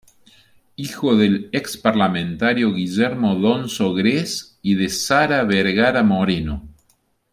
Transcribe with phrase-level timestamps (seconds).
[0.77, 6.67] Hijo del ex parlamentario Guillermo Donoso Grez y de Sara Vergara Moreno.